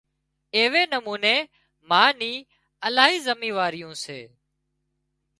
ايوي 0.57 0.83
نموني 0.93 1.37
ما 1.89 2.03
ني 2.19 2.33
الاهي 2.87 3.19
زميواريون 3.27 3.93
سي 4.03 4.19